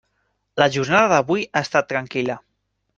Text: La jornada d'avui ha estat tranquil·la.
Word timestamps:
La 0.61 0.67
jornada 0.77 1.11
d'avui 1.13 1.47
ha 1.53 1.65
estat 1.69 1.93
tranquil·la. 1.95 2.43